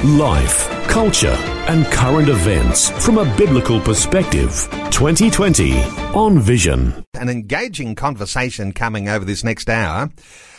[0.00, 1.36] Life, culture,
[1.68, 4.68] and current events from a biblical perspective.
[4.90, 5.80] 2020
[6.12, 7.04] on Vision.
[7.14, 10.10] An engaging conversation coming over this next hour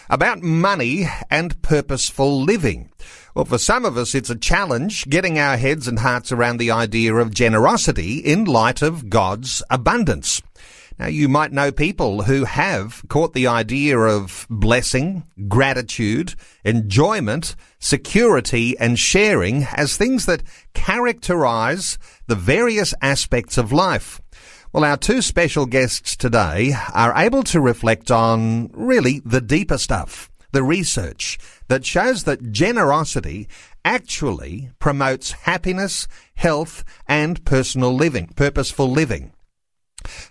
[0.10, 2.90] about money and purposeful living.
[3.36, 6.72] Well, for some of us, it's a challenge getting our heads and hearts around the
[6.72, 10.42] idea of generosity in light of God's abundance.
[11.00, 18.78] Now, you might know people who have caught the idea of blessing, gratitude, enjoyment, security,
[18.78, 20.44] and sharing as things that
[20.74, 24.22] characterize the various aspects of life.
[24.72, 30.32] Well, our two special guests today are able to reflect on really the deeper stuff,
[30.52, 33.48] the research that shows that generosity
[33.84, 39.34] actually promotes happiness, health, and personal living, purposeful living.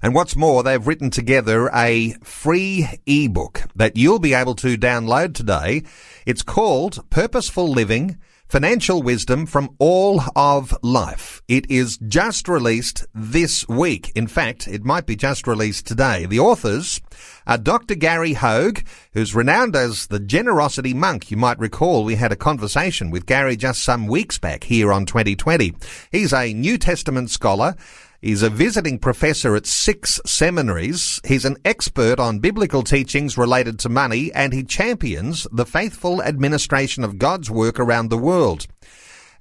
[0.02, 5.34] And what's more, they've written together a free ebook that you'll be able to download
[5.34, 5.82] today.
[6.26, 8.18] It's called Purposeful Living
[8.52, 11.40] Financial Wisdom from All of Life.
[11.48, 14.12] It is just released this week.
[14.14, 16.26] In fact, it might be just released today.
[16.26, 17.00] The authors
[17.46, 17.94] are Dr.
[17.94, 21.30] Gary Hoag, who's renowned as the generosity monk.
[21.30, 25.06] You might recall we had a conversation with Gary just some weeks back here on
[25.06, 25.72] 2020.
[26.10, 27.74] He's a New Testament scholar
[28.22, 31.20] He's a visiting professor at six seminaries.
[31.24, 37.02] He's an expert on biblical teachings related to money and he champions the faithful administration
[37.02, 38.68] of God's work around the world.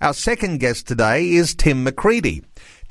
[0.02, 2.42] Our second guest today is Tim McCready.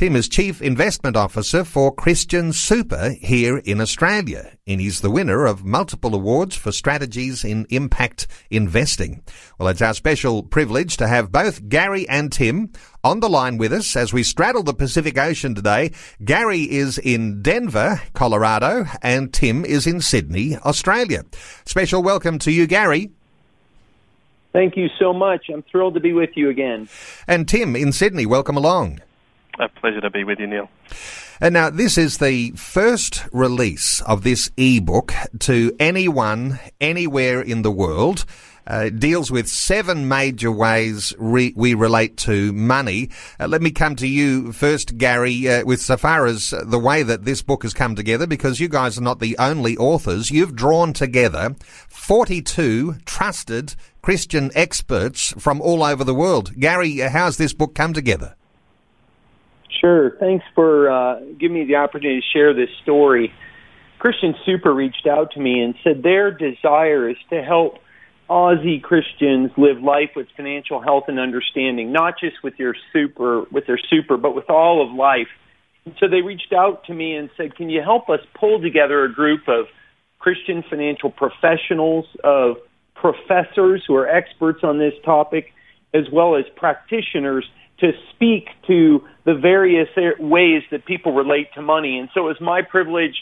[0.01, 5.45] Tim is Chief Investment Officer for Christian Super here in Australia, and he's the winner
[5.45, 9.23] of multiple awards for strategies in impact investing.
[9.59, 12.73] Well, it's our special privilege to have both Gary and Tim
[13.05, 15.93] on the line with us as we straddle the Pacific Ocean today.
[16.25, 21.25] Gary is in Denver, Colorado, and Tim is in Sydney, Australia.
[21.67, 23.11] Special welcome to you, Gary.
[24.55, 25.51] Thank you so much.
[25.53, 26.89] I'm thrilled to be with you again.
[27.29, 29.01] And Tim in Sydney, welcome along.
[29.61, 30.71] A pleasure to be with you, Neil.
[31.39, 37.71] And now, this is the first release of this ebook to anyone, anywhere in the
[37.71, 38.25] world.
[38.67, 43.11] Uh, it deals with seven major ways re- we relate to money.
[43.39, 47.03] Uh, let me come to you first, Gary, uh, with so far as the way
[47.03, 50.31] that this book has come together, because you guys are not the only authors.
[50.31, 51.55] You've drawn together
[51.89, 56.59] 42 trusted Christian experts from all over the world.
[56.59, 58.37] Gary, how's this book come together?
[59.79, 60.17] Sure.
[60.19, 63.33] Thanks for uh, giving me the opportunity to share this story.
[63.99, 67.79] Christian Super reached out to me and said their desire is to help
[68.29, 73.67] Aussie Christians live life with financial health and understanding, not just with your super, with
[73.67, 75.29] their super, but with all of life.
[75.99, 79.13] So they reached out to me and said, "Can you help us pull together a
[79.13, 79.67] group of
[80.19, 82.59] Christian financial professionals, of
[82.95, 85.53] professors who are experts on this topic,
[85.95, 87.45] as well as practitioners
[87.81, 91.99] to speak to the various ways that people relate to money.
[91.99, 93.15] And so it was my privilege,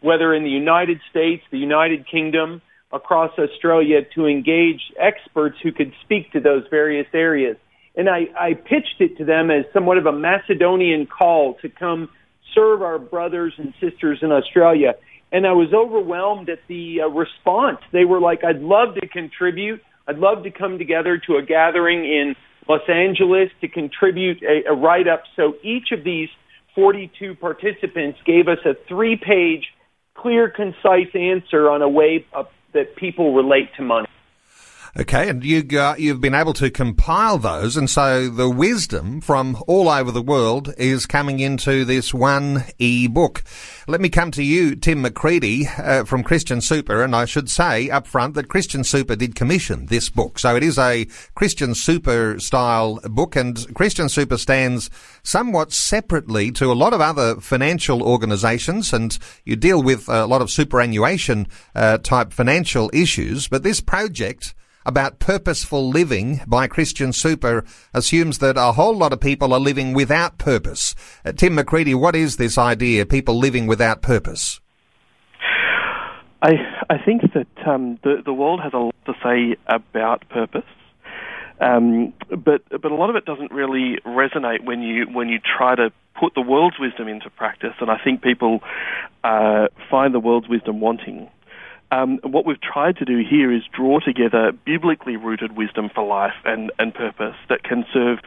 [0.00, 2.62] whether in the United States, the United Kingdom,
[2.92, 7.56] across Australia, to engage experts who could speak to those various areas.
[7.96, 12.08] And I, I pitched it to them as somewhat of a Macedonian call to come
[12.54, 14.94] serve our brothers and sisters in Australia.
[15.32, 17.78] And I was overwhelmed at the uh, response.
[17.92, 19.80] They were like, I'd love to contribute.
[20.08, 22.34] I'd love to come together to a gathering in
[22.68, 25.24] Los Angeles to contribute a, a write up.
[25.36, 26.28] So each of these
[26.74, 29.66] 42 participants gave us a three page,
[30.14, 32.24] clear, concise answer on a way
[32.72, 34.06] that people relate to money.
[34.98, 39.56] Okay, and you got, you've been able to compile those, and so the wisdom from
[39.68, 43.44] all over the world is coming into this one e-book.
[43.86, 47.88] Let me come to you, Tim McCready uh, from Christian Super, and I should say
[47.88, 52.40] up front that Christian Super did commission this book, so it is a Christian Super
[52.40, 54.90] style book, and Christian Super stands
[55.22, 60.42] somewhat separately to a lot of other financial organisations, and you deal with a lot
[60.42, 61.46] of superannuation
[61.76, 64.52] uh, type financial issues, but this project
[64.90, 67.64] about purposeful living by Christian Super
[67.94, 70.96] assumes that a whole lot of people are living without purpose.
[71.24, 74.60] Uh, Tim McCready, what is this idea, people living without purpose?
[76.42, 76.52] I,
[76.88, 80.64] I think that um, the, the world has a lot to say about purpose.
[81.60, 85.74] Um, but but a lot of it doesn't really resonate when you when you try
[85.74, 88.60] to put the world's wisdom into practice, and I think people
[89.22, 91.28] uh, find the world's wisdom wanting.
[91.92, 96.34] Um, what we've tried to do here is draw together biblically rooted wisdom for life
[96.44, 98.18] and, and purpose that can serve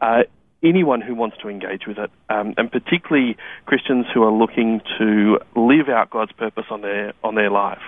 [0.00, 0.22] uh,
[0.62, 3.36] anyone who wants to engage with it, um, and particularly
[3.66, 7.82] Christians who are looking to live out God's purpose on their on their life.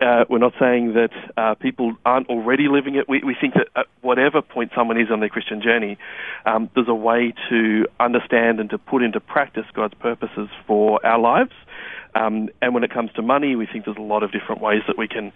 [0.00, 3.08] Uh, we're not saying that uh, people aren't already living it.
[3.08, 5.96] We, we think that at whatever point someone is on their Christian journey,
[6.44, 11.18] um, there's a way to understand and to put into practice God's purposes for our
[11.18, 11.52] lives.
[12.16, 14.82] Um, and when it comes to money, we think there's a lot of different ways
[14.86, 15.32] that we can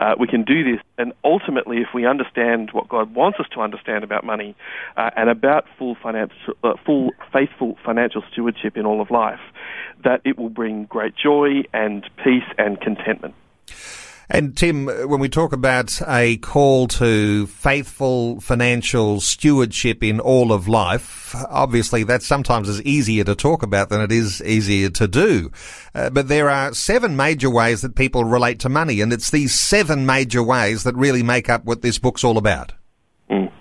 [0.00, 0.82] uh, we can do this.
[0.98, 4.56] And ultimately, if we understand what God wants us to understand about money
[4.96, 9.40] uh, and about full financial, uh, full faithful financial stewardship in all of life,
[10.02, 13.34] that it will bring great joy and peace and contentment.
[14.30, 20.66] And Tim, when we talk about a call to faithful financial stewardship in all of
[20.66, 25.50] life, obviously that sometimes is easier to talk about than it is easier to do.
[25.94, 29.58] Uh, but there are seven major ways that people relate to money, and it's these
[29.58, 32.72] seven major ways that really make up what this book's all about.
[33.30, 33.52] Mm.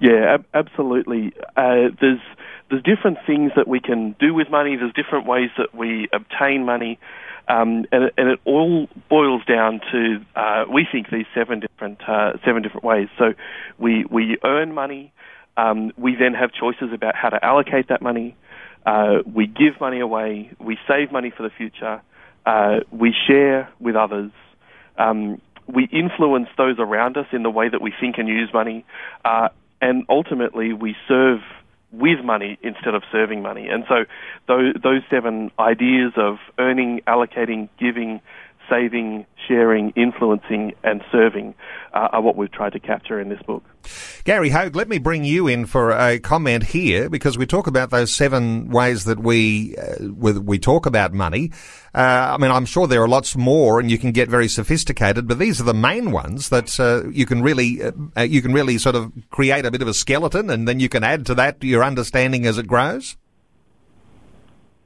[0.00, 1.32] Yeah, ab- absolutely.
[1.56, 2.20] Uh, there's
[2.70, 4.76] there's different things that we can do with money.
[4.76, 6.98] There's different ways that we obtain money.
[7.48, 11.98] Um, and, it, and, it all boils down to uh, we think these seven different
[12.06, 13.08] uh, seven different ways.
[13.18, 13.32] So
[13.78, 15.12] we we earn money.
[15.56, 18.36] Um, we then have choices about how to allocate that money.
[18.84, 20.50] Uh, we give money away.
[20.60, 22.02] We save money for the future.
[22.46, 24.30] Uh, we share with others.
[24.98, 28.84] Um, we influence those around us in the way that we think and use money,
[29.24, 29.48] uh,
[29.80, 31.40] and ultimately we serve
[31.92, 33.68] with money instead of serving money.
[33.68, 34.04] And so
[34.46, 34.74] those,
[35.10, 38.20] seven ideas of earning, allocating, giving,
[38.68, 41.54] saving, sharing, influencing, and serving
[41.94, 43.64] uh, are what we've tried to capture in this book.
[44.24, 47.90] Gary Hoag, let me bring you in for a comment here because we talk about
[47.90, 51.50] those seven ways that we uh, we talk about money.
[51.94, 55.26] Uh, I mean, I'm sure there are lots more, and you can get very sophisticated,
[55.26, 58.78] but these are the main ones that uh, you can really uh, you can really
[58.78, 61.62] sort of create a bit of a skeleton, and then you can add to that
[61.62, 63.16] your understanding as it grows.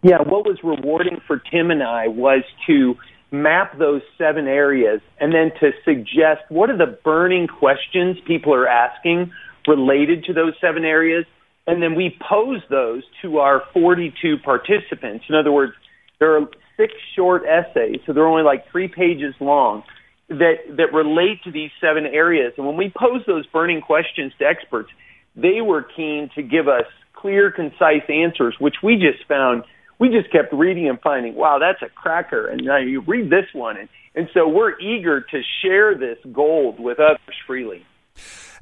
[0.03, 2.97] Yeah, what was rewarding for Tim and I was to
[3.33, 8.69] map those seven areas and then to suggest what are the burning questions people are
[8.69, 9.33] asking
[9.67, 11.25] related to those seven areas.
[11.67, 15.25] And then we pose those to our 42 participants.
[15.29, 15.73] In other words,
[16.19, 16.47] there are
[16.77, 19.83] six short essays, so they're only like three pages long,
[20.29, 22.53] that, that relate to these seven areas.
[22.57, 24.91] And when we pose those burning questions to experts,
[25.37, 29.65] they were keen to give us clear, concise answers, which we just found
[29.99, 32.47] we just kept reading and finding, wow, that's a cracker.
[32.47, 33.77] And now you read this one.
[33.77, 37.85] And, and so we're eager to share this gold with others freely.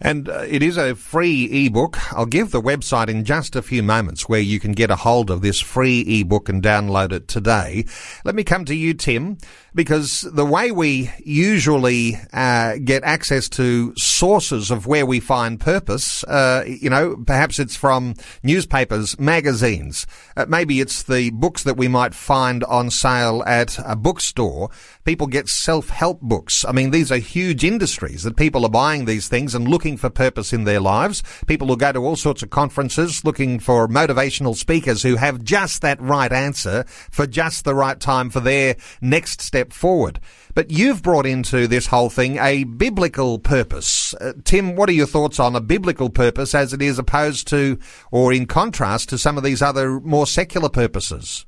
[0.01, 1.99] And uh, it is a free ebook.
[2.13, 5.31] I'll give the website in just a few moments where you can get a hold
[5.31, 7.85] of this free ebook and download it today.
[8.25, 9.37] Let me come to you, Tim,
[9.75, 16.25] because the way we usually uh, get access to sources of where we find purpose,
[16.25, 20.07] uh, you know, perhaps it's from newspapers, magazines,
[20.37, 24.71] uh, maybe it's the books that we might find on sale at a bookstore.
[25.05, 26.65] People get self-help books.
[26.65, 30.11] I mean, these are huge industries that people are buying these things and looking for
[30.11, 31.23] purpose in their lives.
[31.47, 35.83] People will go to all sorts of conferences looking for motivational speakers who have just
[35.83, 40.21] that right answer for just the right time for their next step forward.
[40.55, 44.15] But you've brought into this whole thing a biblical purpose.
[44.15, 47.79] Uh, Tim, what are your thoughts on a biblical purpose as it is opposed to
[48.11, 51.47] or in contrast to some of these other more secular purposes?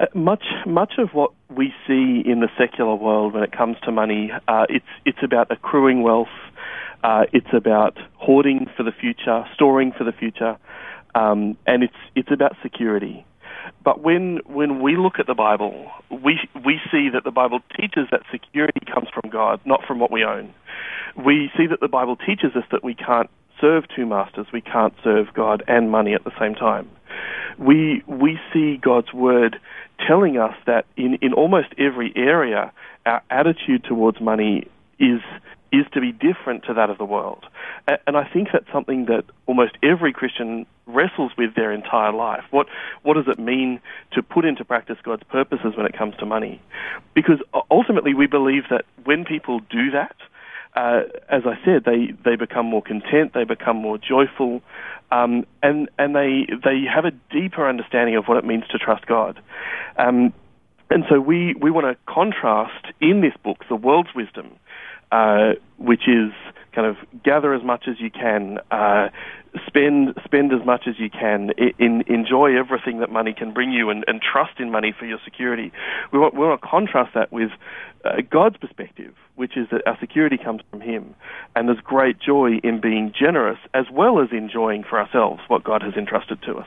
[0.00, 3.92] Uh, much much of what we see in the secular world when it comes to
[3.92, 6.26] money, uh, it's it's about accruing wealth,
[7.04, 10.56] uh, it's about hoarding for the future, storing for the future,
[11.14, 13.24] um, and it's it's about security.
[13.84, 18.08] But when when we look at the Bible, we we see that the Bible teaches
[18.10, 20.52] that security comes from God, not from what we own.
[21.14, 23.30] We see that the Bible teaches us that we can't
[23.60, 24.46] serve two masters.
[24.52, 26.88] We can't serve God and money at the same time.
[27.58, 29.60] We we see God's word
[30.06, 32.72] telling us that in, in almost every area,
[33.04, 34.68] our attitude towards money
[34.98, 35.20] is
[35.74, 37.44] is to be different to that of the world.
[38.06, 42.44] And I think that's something that almost every Christian wrestles with their entire life.
[42.50, 42.66] What
[43.02, 43.80] what does it mean
[44.12, 46.60] to put into practice God's purposes when it comes to money?
[47.14, 47.40] Because
[47.70, 50.16] ultimately we believe that when people do that,
[50.76, 54.60] uh, as I said, they, they become more content, they become more joyful,
[55.12, 59.06] um, and and they they have a deeper understanding of what it means to trust
[59.06, 59.40] God.
[59.96, 60.32] Um,
[60.90, 64.52] and so we, we want to contrast in this book the world's wisdom
[65.14, 66.32] uh, which is
[66.74, 69.08] kind of gather as much as you can, uh,
[69.66, 73.90] spend spend as much as you can, in, enjoy everything that money can bring you,
[73.90, 75.72] and, and trust in money for your security.
[76.12, 77.50] We want, we want to contrast that with
[78.04, 81.14] uh, God's perspective, which is that our security comes from Him,
[81.54, 85.82] and there's great joy in being generous as well as enjoying for ourselves what God
[85.82, 86.66] has entrusted to us.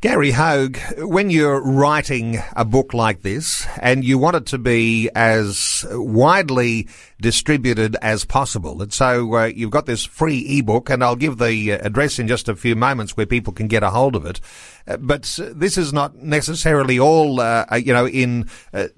[0.00, 5.08] Gary Hoag, when you're writing a book like this and you want it to be
[5.14, 6.88] as widely
[7.20, 8.35] distributed as possible,
[8.82, 12.28] and so uh, you've got this free ebook, and I'll give the uh, address in
[12.28, 14.42] just a few moments where people can get a hold of it.
[14.86, 18.88] Uh, but this is not necessarily all, uh, uh you know, in uh,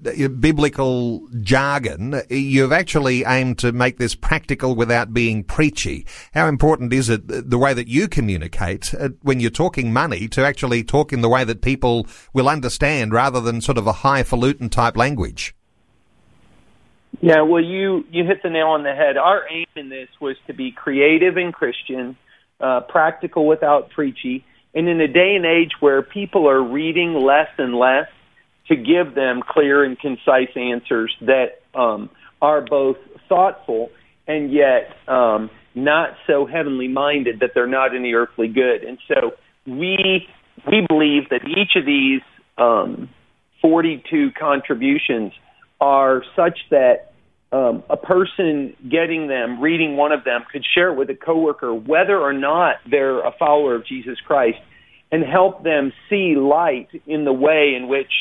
[0.41, 2.21] biblical jargon.
[2.29, 6.05] You've actually aimed to make this practical without being preachy.
[6.33, 10.83] How important is it the way that you communicate when you're talking money to actually
[10.83, 14.97] talk in the way that people will understand rather than sort of a highfalutin type
[14.97, 15.55] language?
[17.21, 19.17] Yeah, well, you you hit the nail on the head.
[19.17, 22.15] Our aim in this was to be creative and Christian,
[22.61, 27.49] uh, practical without preachy, and in a day and age where people are reading less
[27.57, 28.07] and less,
[28.69, 32.09] to give them clear and concise answers that um,
[32.41, 32.97] are both
[33.27, 33.89] thoughtful
[34.27, 38.83] and yet um, not so heavenly minded that they're not any earthly good.
[38.83, 39.31] And so
[39.65, 40.27] we
[40.67, 42.21] we believe that each of these
[42.57, 43.09] um,
[43.61, 45.33] 42 contributions
[45.81, 47.08] are such that
[47.51, 51.73] um, a person getting them, reading one of them, could share it with a coworker,
[51.73, 54.59] whether or not they're a follower of Jesus Christ,
[55.11, 58.11] and help them see light in the way in which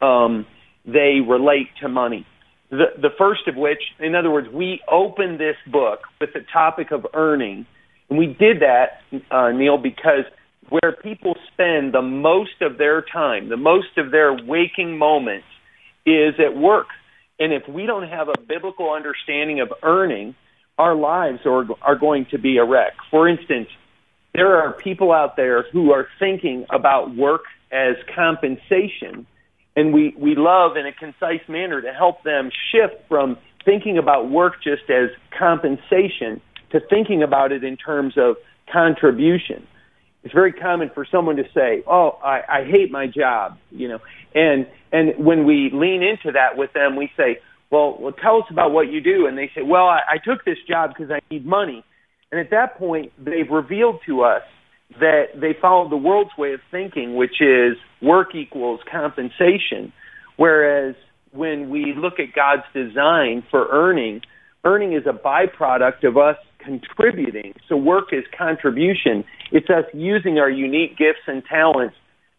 [0.00, 0.46] um,
[0.84, 2.24] they relate to money.
[2.70, 6.92] The, the first of which, in other words, we opened this book with the topic
[6.92, 7.66] of earning,
[8.08, 9.00] and we did that,
[9.30, 10.24] uh, Neil, because
[10.68, 15.46] where people spend the most of their time, the most of their waking moments,
[16.04, 16.86] is at work
[17.38, 20.34] and if we don't have a biblical understanding of earning,
[20.78, 22.92] our lives are, are going to be a wreck.
[23.10, 23.68] For instance,
[24.34, 29.26] there are people out there who are thinking about work as compensation,
[29.74, 34.30] and we, we love in a concise manner to help them shift from thinking about
[34.30, 36.40] work just as compensation
[36.70, 38.36] to thinking about it in terms of
[38.72, 39.66] contribution.
[40.26, 44.00] It's very common for someone to say, "Oh, I, I hate my job," you know,
[44.34, 47.38] and and when we lean into that with them, we say,
[47.70, 49.26] well, well, tell us about what you do.
[49.26, 51.84] And they say, well, I, I took this job because I need money.
[52.32, 54.42] And at that point, they've revealed to us
[55.00, 59.92] that they follow the world's way of thinking, which is work equals compensation.
[60.36, 60.94] Whereas
[61.32, 64.22] when we look at God's design for earning,
[64.64, 66.36] earning is a byproduct of us
[66.66, 67.54] contributing.
[67.68, 69.24] So work is contribution.
[69.52, 71.94] It's us using our unique gifts and talents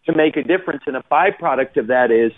[0.05, 0.83] to make a difference.
[0.85, 2.31] And a byproduct of that is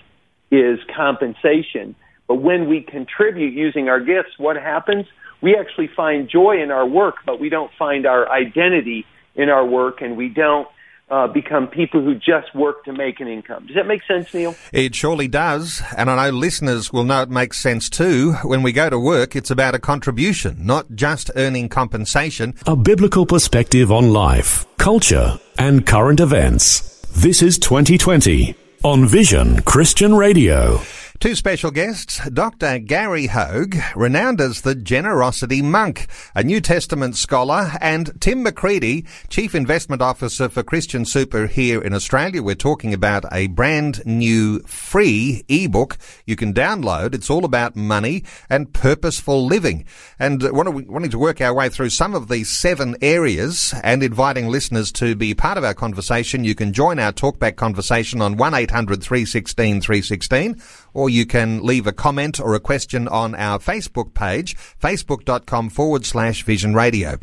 [0.51, 1.95] is compensation.
[2.27, 5.05] But when we contribute using our gifts, what happens?
[5.41, 9.05] We actually find joy in our work, but we don't find our identity
[9.35, 10.67] in our work, and we don't
[11.09, 13.65] uh, become people who just work to make an income.
[13.67, 14.55] Does that make sense, Neil?
[14.71, 15.81] It surely does.
[15.97, 18.33] And I know listeners will know it makes sense too.
[18.43, 22.55] When we go to work, it's about a contribution, not just earning compensation.
[22.65, 27.01] A biblical perspective on life, culture, and current events.
[27.15, 30.79] This is 2020 on Vision Christian Radio.
[31.19, 32.79] Two special guests, Dr.
[32.79, 39.53] Gary Hoag, renowned as the Generosity Monk, a New Testament scholar, and Tim McCready, Chief
[39.53, 42.41] Investment Officer for Christian Super here in Australia.
[42.41, 47.13] We're talking about a brand new free ebook you can download.
[47.13, 49.83] It's all about money and purposeful living.
[50.19, 54.89] And wanting to work our way through some of these seven areas and inviting listeners
[54.93, 59.81] to be part of our conversation, you can join our talkback conversation on 1-800 316
[59.81, 60.61] 316
[60.93, 66.05] or you can leave a comment or a question on our Facebook page, facebook.com forward
[66.05, 67.17] slash vision radio.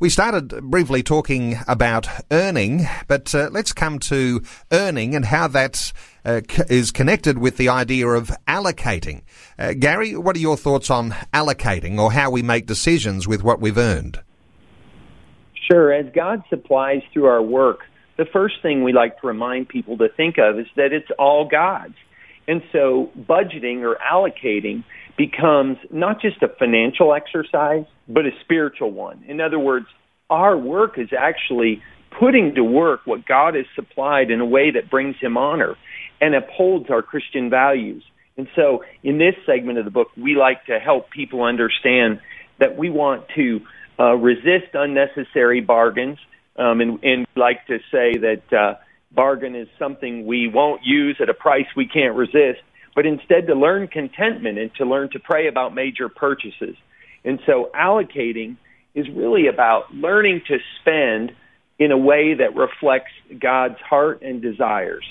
[0.00, 5.92] We started briefly talking about earning, but uh, let's come to earning and how that
[6.24, 9.22] uh, is connected with the idea of allocating.
[9.58, 13.60] Uh, Gary, what are your thoughts on allocating or how we make decisions with what
[13.60, 14.20] we've earned?
[15.70, 15.92] Sure.
[15.92, 17.80] As God supplies through our work,
[18.18, 21.48] the first thing we like to remind people to think of is that it's all
[21.48, 21.94] God's.
[22.48, 24.84] And so budgeting or allocating
[25.16, 29.24] becomes not just a financial exercise, but a spiritual one.
[29.28, 29.86] In other words,
[30.30, 31.82] our work is actually
[32.18, 35.76] putting to work what God has supplied in a way that brings him honor
[36.20, 38.02] and upholds our Christian values.
[38.36, 42.20] And so in this segment of the book, we like to help people understand
[42.58, 43.60] that we want to
[43.98, 46.18] uh, resist unnecessary bargains
[46.56, 48.74] um, and, and like to say that uh,
[49.14, 52.60] bargain is something we won't use at a price we can't resist,
[52.94, 56.76] but instead to learn contentment and to learn to pray about major purchases.
[57.24, 58.56] And so allocating
[58.94, 61.32] is really about learning to spend
[61.78, 65.04] in a way that reflects God's heart and desires.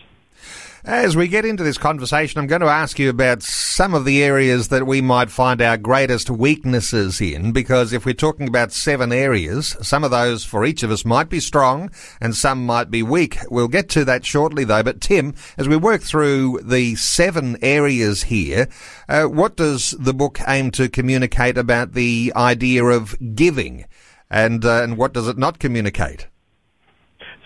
[0.83, 4.23] As we get into this conversation, I'm going to ask you about some of the
[4.23, 9.11] areas that we might find our greatest weaknesses in, because if we're talking about seven
[9.11, 13.03] areas, some of those for each of us might be strong and some might be
[13.03, 13.37] weak.
[13.51, 14.81] We'll get to that shortly though.
[14.81, 18.67] But Tim, as we work through the seven areas here,
[19.07, 23.85] uh, what does the book aim to communicate about the idea of giving?
[24.31, 26.27] And, uh, and what does it not communicate?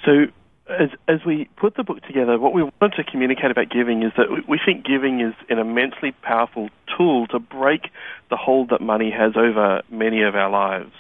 [0.06, 0.28] So
[0.70, 4.12] as as we put the book together, what we wanted to communicate about giving is
[4.18, 7.90] that we think giving is an immensely powerful tool to break
[8.30, 10.92] the hold that money has over many of our lives.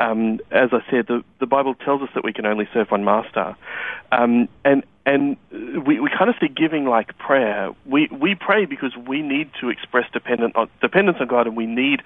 [0.00, 3.04] Um, as I said, the, the Bible tells us that we can only serve one
[3.04, 3.56] master,
[4.12, 5.36] um, and and
[5.86, 7.70] we, we kind of see giving like prayer.
[7.86, 11.66] We we pray because we need to express dependent on, dependence on God, and we
[11.66, 12.00] need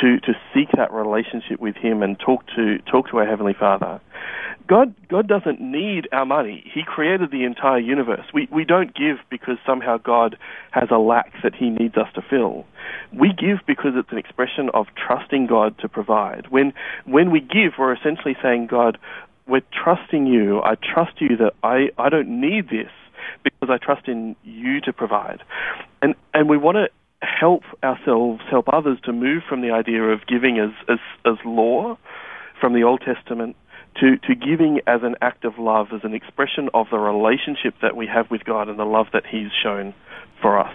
[0.00, 4.00] to to seek that relationship with Him and talk to talk to our heavenly Father.
[4.68, 6.68] God, God doesn't need our money.
[6.74, 8.26] He created the entire universe.
[8.34, 10.36] We, we don't give because somehow God
[10.72, 12.66] has a lack that He needs us to fill.
[13.12, 16.46] We give because it's an expression of trusting God to provide.
[16.50, 16.72] When,
[17.04, 18.98] when we give, we're essentially saying, God,
[19.46, 20.60] we're trusting you.
[20.62, 22.90] I trust you that I, I don't need this
[23.42, 25.42] because I trust in you to provide.
[26.02, 26.88] And, and we want to
[27.26, 31.96] help ourselves, help others to move from the idea of giving as, as, as law
[32.60, 33.56] from the Old Testament
[34.00, 37.96] to, to giving as an act of love, as an expression of the relationship that
[37.96, 39.94] we have with God and the love that He's shown
[40.42, 40.74] for us.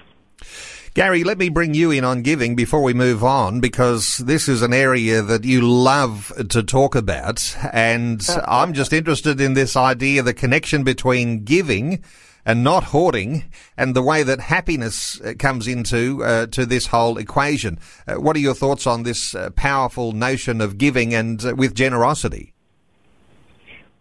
[0.93, 4.61] Gary, let me bring you in on giving before we move on because this is
[4.61, 7.55] an area that you love to talk about.
[7.71, 12.03] And I'm just interested in this idea, the connection between giving
[12.45, 13.45] and not hoarding
[13.77, 17.79] and the way that happiness uh, comes into uh, to this whole equation.
[18.07, 21.73] Uh, what are your thoughts on this uh, powerful notion of giving and uh, with
[21.73, 22.53] generosity?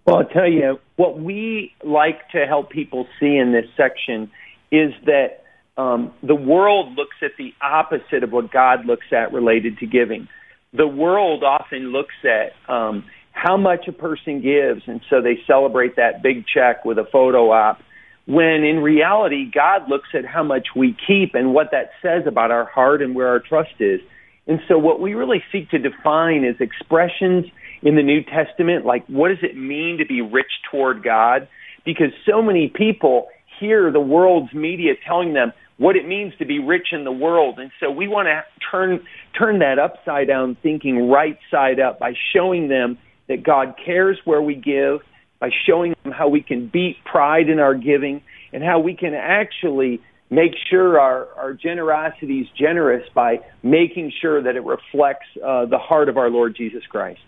[0.06, 4.30] Well, I'll tell you, what we like to help people see in this section
[4.72, 5.39] is that
[5.80, 10.28] um, the world looks at the opposite of what God looks at related to giving.
[10.74, 15.96] The world often looks at um, how much a person gives, and so they celebrate
[15.96, 17.80] that big check with a photo op.
[18.26, 22.50] When in reality, God looks at how much we keep and what that says about
[22.50, 24.00] our heart and where our trust is.
[24.46, 27.46] And so, what we really seek to define is expressions
[27.82, 31.48] in the New Testament, like what does it mean to be rich toward God?
[31.84, 33.28] Because so many people
[33.58, 37.58] hear the world's media telling them what it means to be rich in the world.
[37.58, 39.00] And so we want to turn
[39.36, 44.42] turn that upside down thinking right side up by showing them that God cares where
[44.42, 45.00] we give,
[45.38, 48.20] by showing them how we can beat pride in our giving
[48.52, 54.42] and how we can actually make sure our, our generosity is generous by making sure
[54.42, 57.20] that it reflects uh, the heart of our Lord Jesus Christ.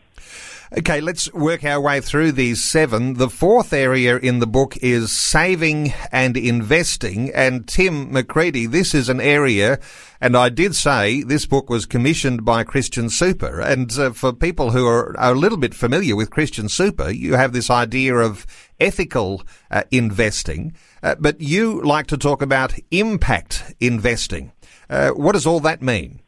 [0.78, 3.14] Okay, let's work our way through these seven.
[3.14, 7.30] The fourth area in the book is saving and investing.
[7.34, 9.78] And Tim McCready, this is an area,
[10.18, 13.60] and I did say this book was commissioned by Christian Super.
[13.60, 17.34] And uh, for people who are, are, a little bit familiar with Christian Super, you
[17.34, 18.46] have this idea of
[18.80, 20.74] ethical uh, investing.
[21.02, 24.52] Uh, but you like to talk about impact investing.
[24.88, 26.20] Uh, what does all that mean?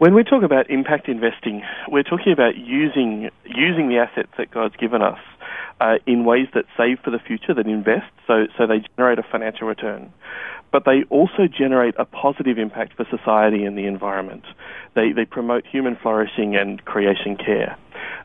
[0.00, 4.74] When we talk about impact investing, we're talking about using using the assets that God's
[4.76, 5.18] given us
[5.78, 9.22] uh, in ways that save for the future, that invest, so so they generate a
[9.22, 10.10] financial return,
[10.72, 14.44] but they also generate a positive impact for society and the environment.
[14.94, 17.76] They they promote human flourishing and creation care.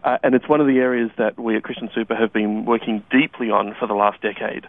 [0.04, 3.04] Uh, and it's one of the areas that we at Christian Super have been working
[3.12, 4.66] deeply on for the last decade.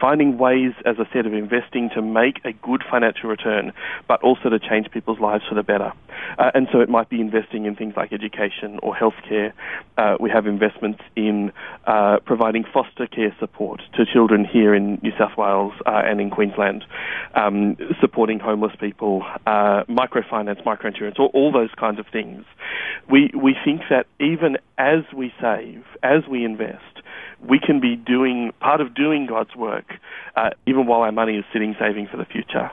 [0.00, 3.72] Finding ways, as I said, of investing to make a good financial return,
[4.08, 5.92] but also to change people's lives for the better.
[6.38, 9.52] Uh, and so it might be investing in things like education or healthcare.
[9.96, 11.52] Uh, we have investments in
[11.86, 16.30] uh, providing foster care support to children here in New South Wales uh, and in
[16.30, 16.84] Queensland,
[17.34, 22.44] um, supporting homeless people, uh, microfinance, microinsurance, all, all those kinds of things.
[23.10, 27.02] We, we think that even as we save, as we invest,
[27.40, 29.86] we can be doing part of doing God's work,
[30.36, 32.70] uh, even while our money is sitting saving for the future.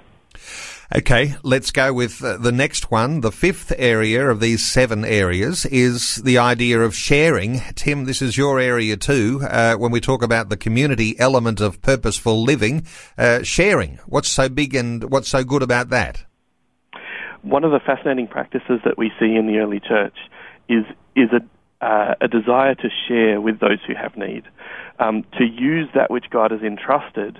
[0.95, 3.19] Okay, let's go with uh, the next one.
[3.19, 7.59] The fifth area of these seven areas is the idea of sharing.
[7.75, 9.41] Tim, this is your area too.
[9.43, 12.87] Uh, when we talk about the community element of purposeful living,
[13.17, 13.99] uh, sharing.
[14.05, 16.23] What's so big and what's so good about that?
[17.41, 20.15] One of the fascinating practices that we see in the early church
[20.69, 20.85] is
[21.17, 21.41] is a
[21.81, 24.43] uh, a desire to share with those who have need,
[24.99, 27.37] um, to use that which God has entrusted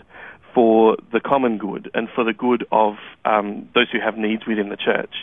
[0.54, 2.96] for the common good and for the good of
[3.26, 5.14] um, those who have needs within the church.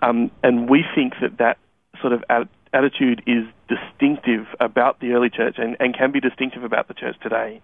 [0.00, 1.58] Um, and we think that that
[2.00, 2.24] sort of
[2.72, 7.16] attitude is distinctive about the early church and, and can be distinctive about the church
[7.22, 7.60] today.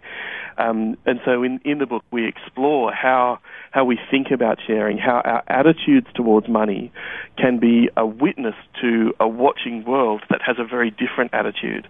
[0.56, 3.38] Um, and so in, in the book, we explore how,
[3.70, 6.92] how we think about sharing, how our attitudes towards money
[7.36, 11.86] can be a witness to a watching world that has a very different attitude,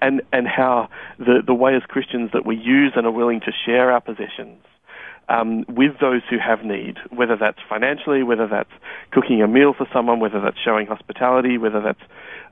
[0.00, 3.52] and, and how the, the way as Christians that we use and are willing to
[3.66, 4.58] share our possessions
[5.28, 8.72] um, with those who have need, whether that's financially, whether that's
[9.12, 12.02] cooking a meal for someone, whether that's showing hospitality, whether that's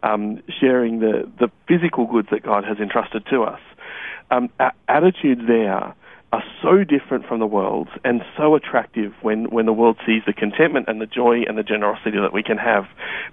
[0.03, 3.61] um, sharing the, the physical goods that God has entrusted to us.
[4.31, 5.95] Um, our attitudes there
[6.33, 10.33] are so different from the world's and so attractive when, when the world sees the
[10.33, 12.85] contentment and the joy and the generosity that we can have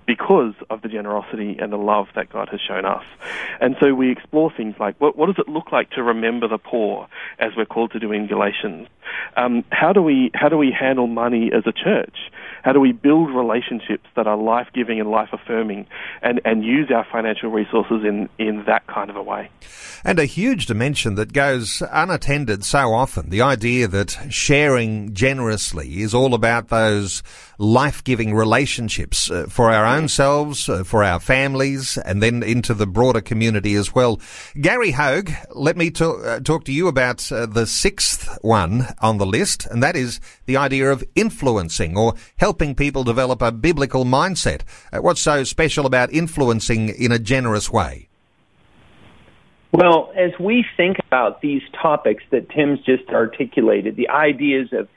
[0.08, 3.04] because of the generosity and the love that God has shown us.
[3.62, 6.58] And so we explore things like what, what does it look like to remember the
[6.58, 7.08] poor,
[7.38, 8.88] as we're called to do in Galatians?
[9.36, 12.18] Um, how do we how do we handle money as a church?
[12.68, 15.88] How do we build relationships that are life giving and life affirming
[16.22, 19.50] and, and use our financial resources in, in that kind of a way?
[20.04, 26.14] And a huge dimension that goes unattended so often the idea that sharing generously is
[26.14, 27.24] all about those
[27.58, 32.74] life giving relationships uh, for our own selves, uh, for our families, and then into
[32.74, 34.20] the broader community as well.
[34.60, 39.18] Gary Hoag, let me talk, uh, talk to you about uh, the sixth one on
[39.18, 44.06] the list, and that is the idea of influencing or helping people develop a biblical
[44.06, 44.62] mindset.
[44.94, 48.08] Uh, what's so special about influencing in a generous way?
[49.72, 54.88] Well, as we think about these topics that Tim's just articulated, the ideas of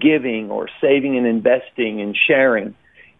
[0.00, 2.74] giving or saving and investing and sharing,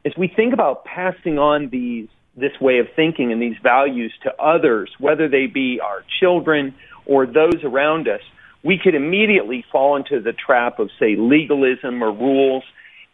[0.04, 4.34] as we think about passing on these this way of thinking and these values to
[4.42, 6.74] others, whether they be our children
[7.06, 8.20] or those around us,
[8.62, 12.64] we could immediately fall into the trap of, say, legalism or rules.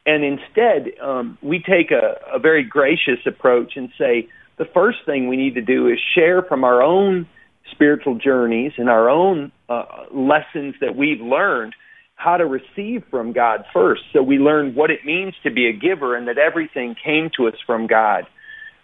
[0.04, 5.28] And instead, um, we take a, a very gracious approach and say the first thing
[5.28, 7.28] we need to do is share from our own
[7.70, 11.74] spiritual journeys and our own uh, lessons that we've learned
[12.22, 14.02] how to receive from God first.
[14.12, 17.48] So we learn what it means to be a giver and that everything came to
[17.48, 18.26] us from God.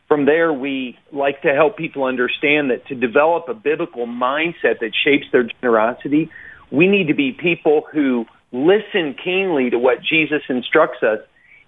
[0.08, 4.92] From there, we like to help people understand that to develop a biblical mindset that
[5.04, 6.30] shapes their generosity,
[6.72, 11.20] we need to be people who listen keenly to what Jesus instructs us.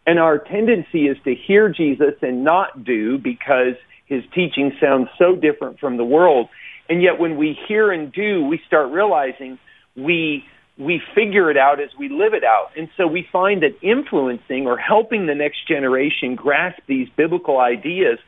[0.06, 3.74] And our tendency is to hear Jesus and not do because
[4.06, 6.48] his teaching sounds so different from the world.
[6.88, 9.58] And yet when we hear and do, we start realizing
[9.94, 10.44] we
[10.80, 12.70] we figure it out as we live it out.
[12.76, 18.18] And so we find that influencing or helping the next generation grasp these biblical ideas,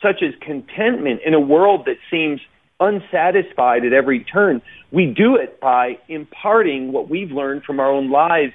[0.00, 2.40] such as contentment in a world that seems
[2.80, 8.10] unsatisfied at every turn, we do it by imparting what we've learned from our own
[8.10, 8.54] lives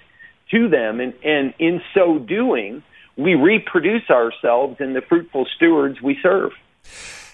[0.50, 1.00] to them.
[1.00, 2.82] And, and in so doing,
[3.18, 6.54] we reproduce ourselves in the fruitful stewards we serve.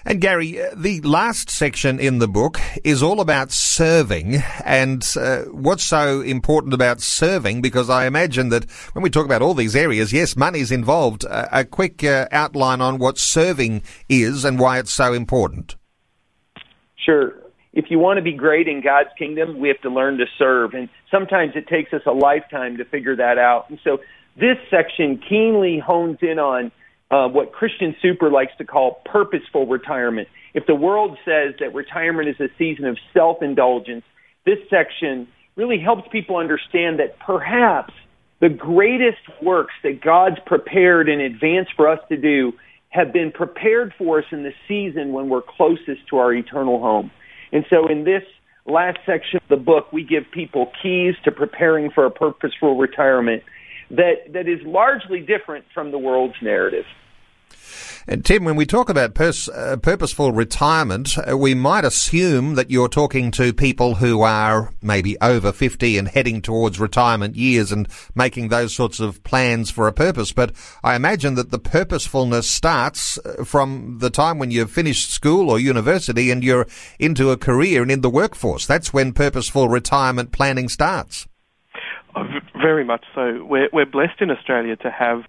[0.04, 5.42] And Gary, uh, the last section in the book is all about serving and uh,
[5.42, 9.76] what's so important about serving because I imagine that when we talk about all these
[9.76, 11.26] areas, yes, money's involved.
[11.26, 15.76] Uh, a quick uh, outline on what serving is and why it's so important.
[16.96, 17.34] Sure.
[17.74, 20.72] If you want to be great in God's kingdom, we have to learn to serve.
[20.72, 23.68] And sometimes it takes us a lifetime to figure that out.
[23.68, 23.98] And so
[24.36, 26.72] this section keenly hones in on
[27.10, 30.28] uh, what Christian Super likes to call purposeful retirement.
[30.54, 34.04] If the world says that retirement is a season of self indulgence,
[34.46, 37.92] this section really helps people understand that perhaps
[38.40, 42.52] the greatest works that God's prepared in advance for us to do
[42.88, 47.10] have been prepared for us in the season when we're closest to our eternal home.
[47.52, 48.22] And so in this
[48.66, 53.42] last section of the book, we give people keys to preparing for a purposeful retirement
[53.90, 56.84] that, that is largely different from the world's narrative.
[58.06, 62.70] And Tim, when we talk about pers- uh, purposeful retirement, uh, we might assume that
[62.70, 67.86] you're talking to people who are maybe over 50 and heading towards retirement years and
[68.14, 70.32] making those sorts of plans for a purpose.
[70.32, 75.50] But I imagine that the purposefulness starts uh, from the time when you've finished school
[75.50, 76.66] or university and you're
[76.98, 78.66] into a career and in the workforce.
[78.66, 81.26] That's when purposeful retirement planning starts.
[82.14, 82.24] Oh,
[82.60, 83.44] very much so.
[83.44, 85.22] We're, we're blessed in Australia to have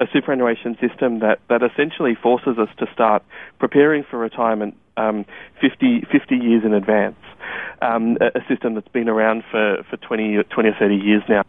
[0.00, 3.22] a superannuation system that, that essentially forces us to start
[3.58, 5.24] preparing for retirement um,
[5.60, 7.16] 50, 50 years in advance.
[7.80, 11.44] Um, a, a, system that's been around for, for 20, 20 or 30 years now.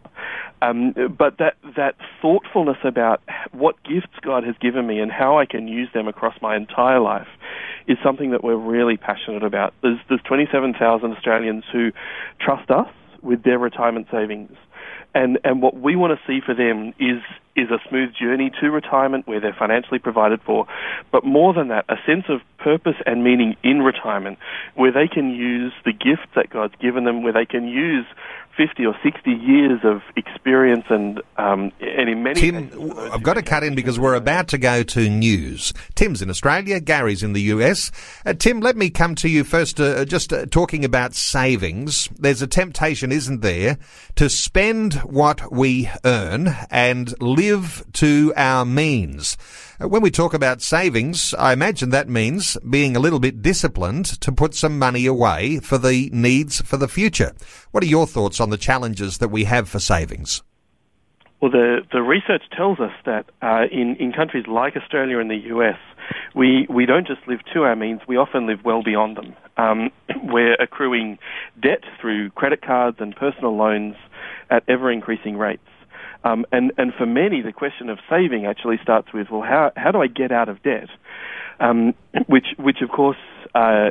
[0.61, 5.45] Um, but that, that thoughtfulness about what gifts God has given me and how I
[5.45, 7.27] can use them across my entire life
[7.87, 9.73] is something that we're really passionate about.
[9.81, 11.91] There's, there's 27,000 Australians who
[12.39, 12.87] trust us
[13.21, 14.51] with their retirement savings.
[15.13, 17.21] And, and what we want to see for them is
[17.59, 20.65] is a smooth journey to retirement where they're financially provided for,
[21.11, 24.37] but more than that, a sense of purpose and meaning in retirement
[24.75, 28.05] where they can use the gifts that God's given them, where they can use
[28.59, 33.35] 50 or 60 years of experience and, um, and in many Tim, cases, I've got
[33.35, 35.71] to cut in because we're about to go to news.
[35.95, 37.89] Tim's in Australia, Gary's in the US.
[38.25, 42.09] Uh, Tim, let me come to you first, uh, just uh, talking about savings.
[42.19, 43.77] There's a temptation, isn't there,
[44.15, 47.39] to spend what we earn and live
[47.93, 49.37] to our means.
[49.81, 54.05] Uh, when we talk about savings, I imagine that means being a little bit disciplined
[54.21, 57.33] to put some money away for the needs for the future.
[57.71, 60.43] What are your thoughts on the challenges that we have for savings?
[61.41, 65.41] Well, the, the research tells us that uh, in, in countries like Australia and the
[65.55, 65.77] US,
[66.35, 69.35] we, we don't just live to our means, we often live well beyond them.
[69.57, 69.91] Um,
[70.23, 71.17] we're accruing
[71.61, 73.95] debt through credit cards and personal loans
[74.49, 75.63] at ever increasing rates.
[76.23, 79.91] Um, and, and for many, the question of saving actually starts with, well, how, how
[79.91, 80.89] do I get out of debt?
[81.59, 81.93] Um,
[82.27, 83.17] which, which of course,
[83.55, 83.89] uh,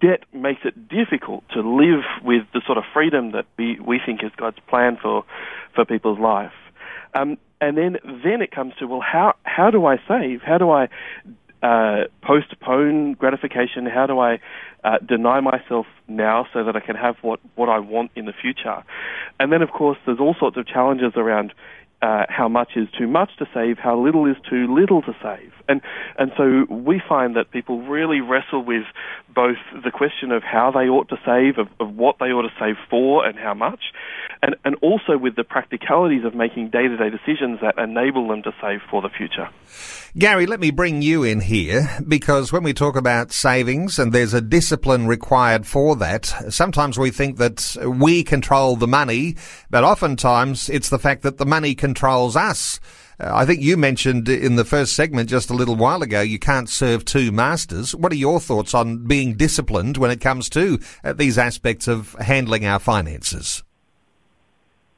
[0.00, 4.22] debt makes it difficult to live with the sort of freedom that we, we think
[4.22, 5.24] is God's plan for,
[5.74, 6.52] for people's life.
[7.14, 10.40] Um, and then, then it comes to, well, how, how do I save?
[10.42, 10.88] How do I
[11.62, 13.86] uh, postpone gratification?
[13.86, 14.40] How do I
[14.84, 18.32] uh, deny myself now so that I can have what, what I want in the
[18.32, 18.82] future?
[19.38, 21.54] And then, of course, there's all sorts of challenges around
[22.02, 25.52] uh, how much is too much to save, how little is too little to save.
[25.68, 25.80] And,
[26.18, 28.82] and so we find that people really wrestle with
[29.32, 32.52] both the question of how they ought to save, of, of what they ought to
[32.58, 33.80] save for and how much,
[34.42, 38.42] and, and also with the practicalities of making day to day decisions that enable them
[38.42, 39.48] to save for the future.
[40.18, 44.34] Gary, let me bring you in here because when we talk about savings and there's
[44.34, 49.36] a discipline required for that, sometimes we think that we control the money,
[49.70, 52.80] but oftentimes it's the fact that the money controls us.
[53.20, 56.38] Uh, I think you mentioned in the first segment just a little while ago you
[56.38, 57.94] can't serve two masters.
[57.94, 62.14] What are your thoughts on being disciplined when it comes to uh, these aspects of
[62.14, 63.62] handling our finances?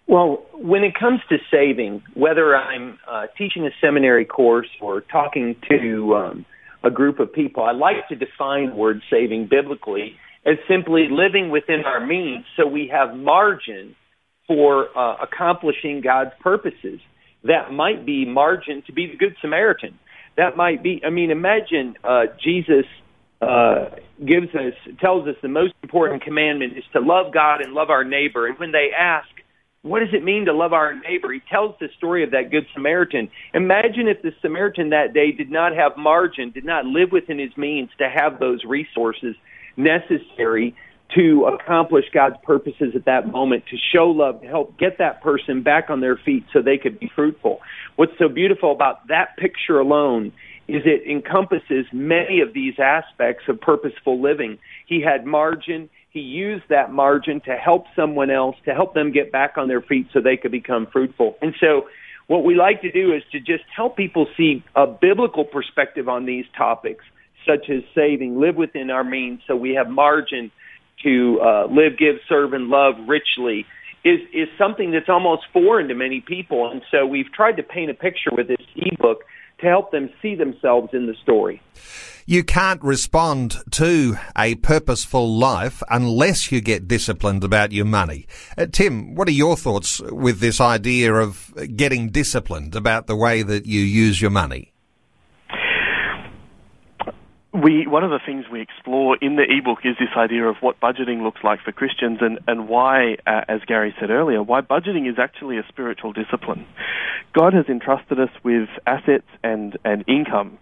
[0.06, 5.56] Well, when it comes to saving, whether I'm uh, teaching a seminary course or talking
[5.68, 6.46] to um,
[6.84, 11.84] a group of people, I like to define word saving biblically as simply living within
[11.84, 13.96] our means so we have margin
[14.46, 17.00] for uh, accomplishing God's purposes.
[17.44, 19.98] That might be margin to be the Good Samaritan.
[20.36, 22.86] That might be, I mean, imagine uh, Jesus
[23.40, 23.90] uh,
[24.24, 28.04] gives us, tells us the most important commandment is to love God and love our
[28.04, 28.46] neighbor.
[28.46, 29.28] And when they ask,
[29.82, 31.30] what does it mean to love our neighbor?
[31.30, 33.28] He tells the story of that good Samaritan.
[33.52, 37.54] Imagine if the Samaritan that day did not have margin, did not live within his
[37.56, 39.36] means to have those resources
[39.76, 40.74] necessary
[41.14, 45.62] to accomplish God's purposes at that moment, to show love, to help get that person
[45.62, 47.60] back on their feet so they could be fruitful.
[47.96, 50.32] What's so beautiful about that picture alone
[50.66, 54.58] is it encompasses many of these aspects of purposeful living.
[54.86, 59.30] He had margin, he used that margin to help someone else, to help them get
[59.30, 61.36] back on their feet so they could become fruitful.
[61.42, 61.86] And so,
[62.26, 66.24] what we like to do is to just help people see a biblical perspective on
[66.24, 67.04] these topics,
[67.46, 70.50] such as saving, live within our means so we have margin
[71.04, 73.66] to uh, live, give, serve, and love richly.
[74.04, 76.70] Is, is something that's almost foreign to many people.
[76.70, 79.24] And so we've tried to paint a picture with this ebook
[79.60, 81.62] to help them see themselves in the story.
[82.26, 88.26] You can't respond to a purposeful life unless you get disciplined about your money.
[88.58, 93.42] Uh, Tim, what are your thoughts with this idea of getting disciplined about the way
[93.42, 94.73] that you use your money?
[97.54, 100.80] We one of the things we explore in the ebook is this idea of what
[100.80, 105.08] budgeting looks like for Christians and and why, uh, as Gary said earlier, why budgeting
[105.08, 106.66] is actually a spiritual discipline.
[107.32, 110.58] God has entrusted us with assets and and income.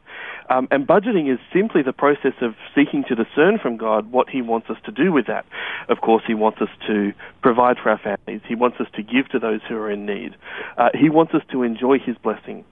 [0.51, 4.43] Um, and budgeting is simply the process of seeking to discern from God what He
[4.43, 5.47] wants us to do with that.
[5.89, 8.43] Of course, He wants us to provide for our families.
[8.47, 10.37] He wants us to give to those who are in need.
[10.77, 12.67] Uh, he wants us to enjoy His blessings.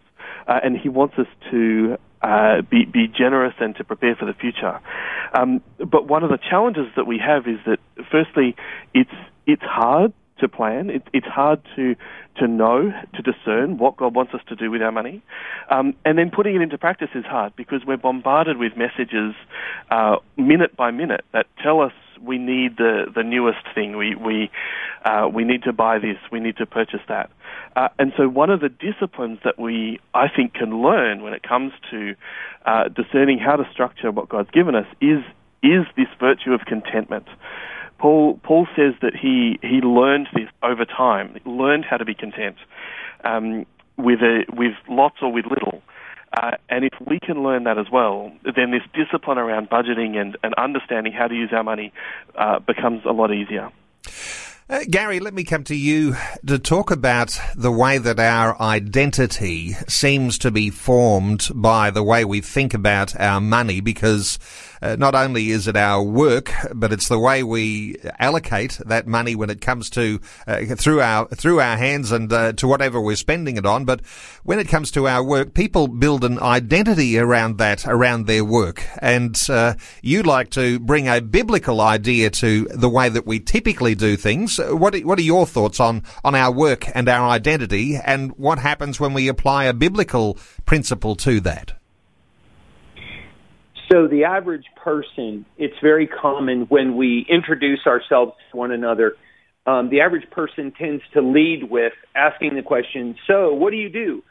[0.47, 4.35] Uh, and he wants us to uh, be, be generous and to prepare for the
[4.35, 4.81] future.
[5.33, 7.79] Um, but one of the challenges that we have is that,
[8.11, 8.57] firstly,
[8.95, 9.11] it's
[9.47, 10.91] it's hard to plan.
[10.91, 11.97] It, it's hard to
[12.37, 15.23] to know, to discern what God wants us to do with our money,
[15.71, 19.35] um, and then putting it into practice is hard because we're bombarded with messages
[19.91, 23.97] uh, minute by minute that tell us we need the the newest thing.
[23.97, 24.51] We we
[25.05, 26.17] uh, we need to buy this.
[26.31, 27.31] We need to purchase that.
[27.77, 31.43] Uh, and so, one of the disciplines that we I think can learn when it
[31.43, 32.15] comes to
[32.67, 35.23] uh, discerning how to structure what God's given us is
[35.63, 37.27] is this virtue of contentment.
[37.99, 41.39] Paul Paul says that he he learned this over time.
[41.45, 42.57] Learned how to be content.
[43.25, 43.67] Um,
[44.01, 45.83] with a, with lots or with little.
[46.33, 50.37] Uh, and if we can learn that as well, then this discipline around budgeting and,
[50.43, 51.93] and understanding how to use our money
[52.37, 53.71] uh, becomes a lot easier.
[54.69, 56.15] Uh, Gary, let me come to you
[56.47, 62.25] to talk about the way that our identity seems to be formed by the way
[62.25, 64.39] we think about our money because
[64.83, 69.35] uh, not only is it our work, but it's the way we allocate that money
[69.35, 73.17] when it comes to uh, through our through our hands and uh, to whatever we're
[73.17, 73.85] spending it on.
[73.85, 74.01] But
[74.45, 78.83] when it comes to our work, people build an identity around that, around their work,
[78.99, 83.95] and uh, you like to bring a biblical idea to the way that we typically
[83.95, 84.59] do things.
[84.59, 88.59] What are, what are your thoughts on on our work and our identity, and what
[88.59, 91.80] happens when we apply a biblical principle to that?
[93.93, 99.15] So, the average person, it's very common when we introduce ourselves to one another.
[99.67, 103.89] Um, the average person tends to lead with asking the question, So, what do you
[103.89, 104.23] do?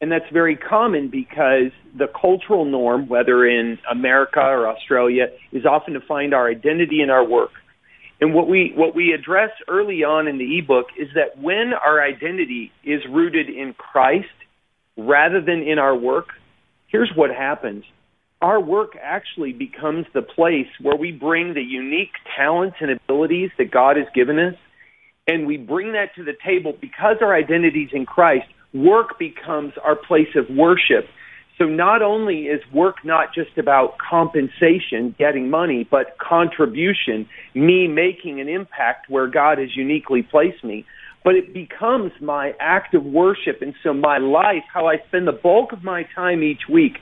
[0.00, 5.94] And that's very common because the cultural norm, whether in America or Australia, is often
[5.94, 7.50] to find our identity in our work.
[8.20, 12.00] And what we what we address early on in the ebook is that when our
[12.00, 14.28] identity is rooted in Christ
[14.96, 16.28] rather than in our work,
[16.86, 17.84] here's what happens
[18.40, 23.70] our work actually becomes the place where we bring the unique talents and abilities that
[23.70, 24.54] God has given us,
[25.26, 28.46] and we bring that to the table because our identity is in Christ.
[28.72, 31.06] Work becomes our place of worship.
[31.58, 38.40] So not only is work not just about compensation, getting money, but contribution, me making
[38.40, 40.86] an impact where God has uniquely placed me,
[41.22, 43.60] but it becomes my act of worship.
[43.60, 46.94] And so my life, how I spend the bulk of my time each week,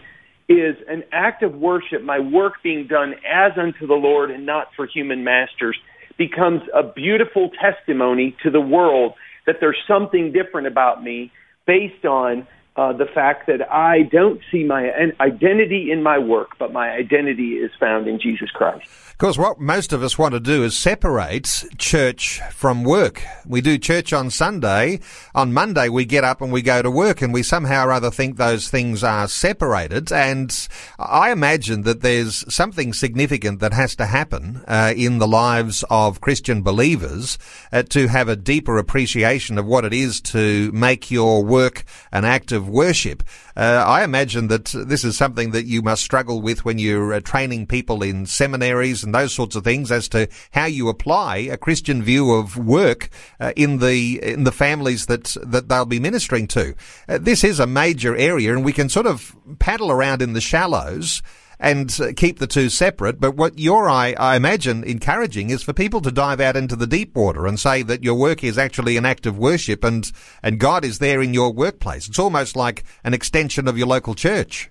[0.49, 4.69] is an act of worship, my work being done as unto the Lord and not
[4.75, 5.79] for human masters,
[6.17, 9.13] becomes a beautiful testimony to the world
[9.47, 11.31] that there's something different about me
[11.67, 12.47] based on
[12.79, 17.55] uh, the fact that I don't see my identity in my work, but my identity
[17.55, 18.87] is found in Jesus Christ.
[18.87, 23.21] Of course, what most of us want to do is separate church from work.
[23.45, 25.01] We do church on Sunday.
[25.35, 28.13] On Monday, we get up and we go to work, and we somehow or other
[28.13, 30.13] think those things are separated.
[30.13, 30.57] And
[31.01, 36.21] I imagine that there's something significant that has to happen uh, in the lives of
[36.21, 37.39] Christian believers
[37.73, 42.25] uh, to have a deeper appreciation of what it is to make your work an
[42.25, 43.23] act of worship.
[43.57, 47.21] Uh, I imagine that this is something that you must struggle with when you're uh,
[47.21, 51.57] training people in seminaries and those sorts of things as to how you apply a
[51.57, 53.09] Christian view of work
[53.41, 56.75] uh, in the in the families that that they'll be ministering to.
[57.09, 60.41] Uh, this is a major area, and we can sort of paddle around in the
[60.41, 61.23] shallows
[61.61, 63.21] and uh, keep the two separate.
[63.21, 66.87] But what you're, I, I imagine, encouraging is for people to dive out into the
[66.87, 70.11] deep water and say that your work is actually an act of worship and,
[70.43, 72.09] and God is there in your workplace.
[72.09, 74.71] It's almost like an extension of your local church.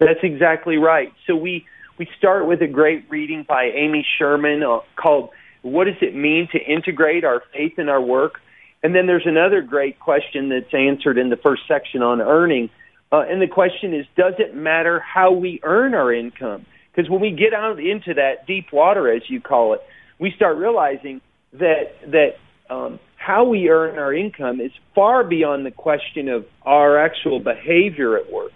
[0.00, 1.12] That's exactly right.
[1.26, 1.66] So we,
[1.98, 5.30] we start with a great reading by Amy Sherman uh, called
[5.62, 8.40] What Does It Mean to Integrate Our Faith in Our Work?
[8.82, 12.68] And then there's another great question that's answered in the first section on earning
[13.14, 16.66] uh, and the question is, does it matter how we earn our income?
[16.90, 19.80] Because when we get out into that deep water, as you call it,
[20.18, 21.20] we start realizing
[21.52, 22.30] that that
[22.74, 28.16] um, how we earn our income is far beyond the question of our actual behavior
[28.16, 28.52] at work.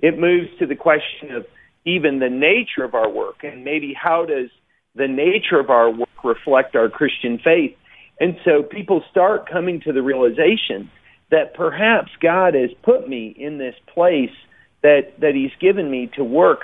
[0.00, 1.46] It moves to the question of
[1.86, 4.50] even the nature of our work, and maybe how does
[4.94, 7.74] the nature of our work reflect our Christian faith.
[8.20, 10.90] And so people start coming to the realization
[11.30, 14.34] that perhaps God has put me in this place
[14.82, 16.60] that, that He's given me to work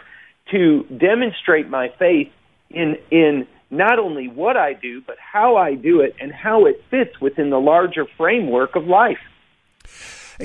[0.51, 2.31] to demonstrate my faith
[2.71, 6.83] in, in not only what I do, but how I do it and how it
[6.91, 9.19] fits within the larger framework of life.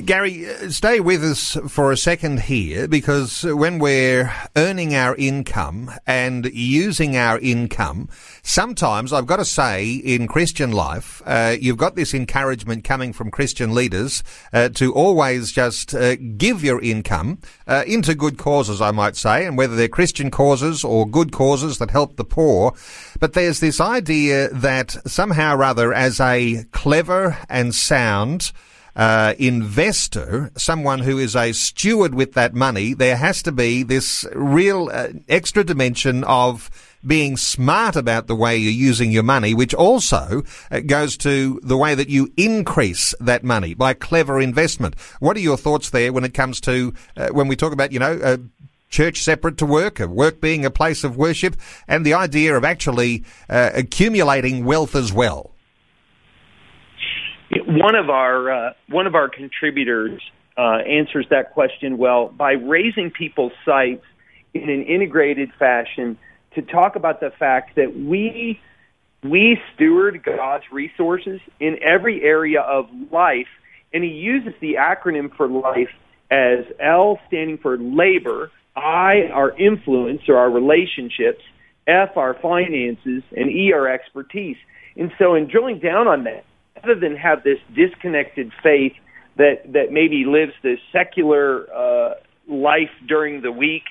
[0.04, 5.90] Gary, uh, stay with us for a second here because when we're earning our income
[6.06, 8.10] and using our income,
[8.44, 13.32] sometimes I've got to say in Christian life, uh, you've got this encouragement coming from
[13.32, 18.92] Christian leaders uh, to always just uh, give your income uh, into good causes, I
[18.92, 22.74] might say, and whether they're Christian causes or good causes that help the poor.
[23.22, 28.52] But there's this idea that somehow or other, as a clever and sound
[28.96, 34.26] uh, investor, someone who is a steward with that money, there has to be this
[34.34, 36.70] real uh, extra dimension of
[37.06, 41.78] being smart about the way you're using your money, which also uh, goes to the
[41.78, 44.96] way that you increase that money by clever investment.
[45.20, 48.00] What are your thoughts there when it comes to uh, when we talk about, you
[48.00, 48.38] know, uh,
[48.90, 51.56] church separate to work, work being a place of worship,
[51.88, 55.55] and the idea of actually uh, accumulating wealth as well?
[57.52, 60.22] One of our uh, one of our contributors
[60.58, 64.06] uh, answers that question well by raising people's sights
[64.54, 66.18] in an integrated fashion
[66.56, 68.60] to talk about the fact that we
[69.24, 73.48] we steward God's resources in every area of life,
[73.94, 75.90] and He uses the acronym for life
[76.32, 81.44] as L standing for labor, I our influence or our relationships,
[81.88, 84.58] F our finances, and E our expertise.
[84.98, 86.46] And so, in drilling down on that,
[86.86, 88.94] rather than have this disconnected faith
[89.38, 92.14] that that maybe lives this secular uh,
[92.48, 93.84] life during the week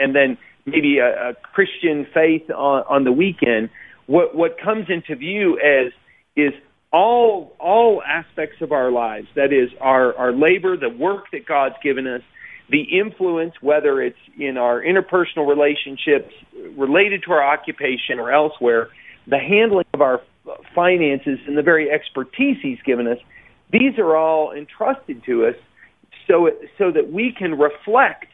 [0.00, 0.36] and then
[0.66, 3.70] maybe a, a Christian faith on, on the weekend,
[4.06, 5.92] what what comes into view as
[6.36, 6.52] is
[6.92, 9.28] all all aspects of our lives.
[9.36, 12.22] That is our our labor, the work that God's given us,
[12.70, 16.32] the influence, whether it's in our interpersonal relationships
[16.76, 18.88] related to our occupation or elsewhere,
[19.26, 20.20] the handling of our
[20.74, 23.18] finances and the very expertise He's given us.
[23.70, 25.54] These are all entrusted to us
[26.26, 28.26] so so that we can reflect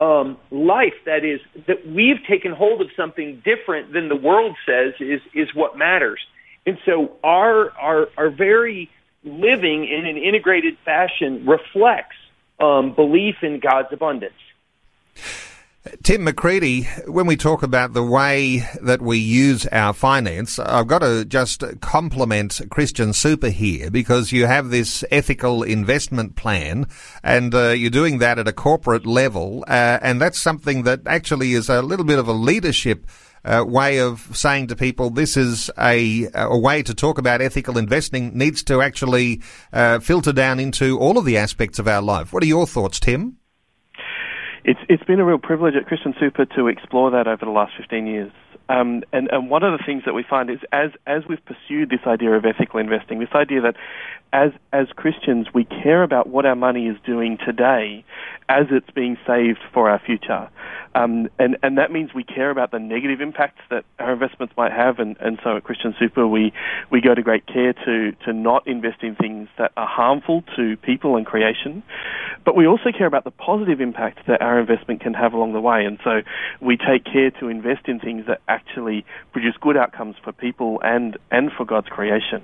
[0.00, 4.94] um, life that is that we've taken hold of something different than the world says
[5.00, 6.20] is is what matters.
[6.66, 8.90] And so our our our very
[9.24, 12.16] living in an integrated fashion reflects
[12.58, 14.32] um, belief in God's abundance.
[16.02, 20.98] Tim Macready, when we talk about the way that we use our finance, I've got
[20.98, 26.86] to just compliment Christian Super here because you have this ethical investment plan
[27.22, 29.64] and uh, you're doing that at a corporate level.
[29.66, 33.06] Uh, and that's something that actually is a little bit of a leadership
[33.46, 37.78] uh, way of saying to people this is a, a way to talk about ethical
[37.78, 39.40] investing needs to actually
[39.72, 42.34] uh, filter down into all of the aspects of our life.
[42.34, 43.39] What are your thoughts, Tim?
[44.64, 47.72] It's it's been a real privilege at Christian Super to explore that over the last
[47.76, 48.32] 15 years.
[48.68, 51.90] Um, and, and one of the things that we find is as as we've pursued
[51.90, 53.74] this idea of ethical investing, this idea that
[54.32, 58.04] as as Christians we care about what our money is doing today
[58.50, 60.50] as it's being saved for our future.
[60.92, 64.72] Um, and, and that means we care about the negative impacts that our investments might
[64.72, 64.98] have.
[64.98, 66.52] And, and so at Christian Super, we,
[66.90, 70.76] we go to great care to, to not invest in things that are harmful to
[70.78, 71.84] people and creation.
[72.44, 75.60] But we also care about the positive impact that our investment can have along the
[75.60, 75.84] way.
[75.84, 76.22] And so
[76.60, 81.16] we take care to invest in things that actually produce good outcomes for people and,
[81.30, 82.42] and for God's creation.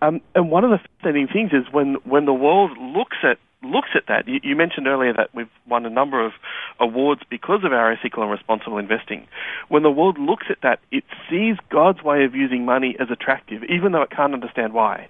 [0.00, 3.90] Um, and one of the fascinating things is when, when the world looks at looks
[3.94, 4.28] at that.
[4.28, 6.32] You, you, mentioned earlier that we've won a number of
[6.78, 9.26] awards because of our ethical and responsible investing.
[9.68, 13.64] When the world looks at that, it sees God's way of using money as attractive,
[13.64, 15.08] even though it can't understand why.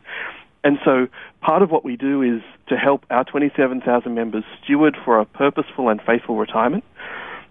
[0.65, 1.09] And so
[1.41, 5.89] part of what we do is to help our 27,000 members steward for a purposeful
[5.89, 6.85] and faithful retirement.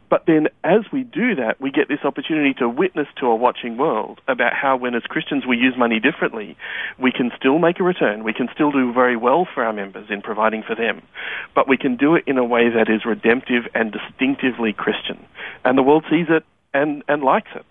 [0.09, 3.77] But then as we do that, we get this opportunity to witness to a watching
[3.77, 6.55] world about how when as Christians we use money differently,
[6.97, 8.23] we can still make a return.
[8.23, 11.01] We can still do very well for our members in providing for them.
[11.55, 15.25] But we can do it in a way that is redemptive and distinctively Christian.
[15.65, 16.43] And the world sees it
[16.73, 17.65] and, and likes it.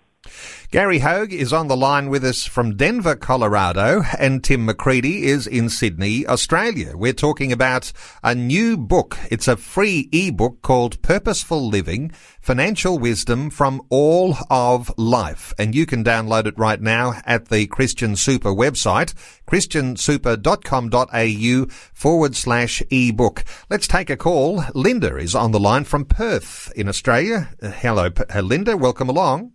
[0.69, 5.47] Gary Hoag is on the line with us from Denver, Colorado, and Tim Macready is
[5.47, 6.91] in Sydney, Australia.
[6.95, 9.17] We're talking about a new book.
[9.31, 12.11] It's a free ebook called Purposeful Living,
[12.41, 15.53] Financial Wisdom from All of Life.
[15.57, 19.13] And you can download it right now at the Christian Super website,
[19.47, 23.43] christiansuper.com.au forward slash ebook.
[23.69, 24.63] Let's take a call.
[24.73, 27.49] Linda is on the line from Perth in Australia.
[27.61, 28.09] Hello,
[28.41, 28.77] Linda.
[28.77, 29.53] Welcome along.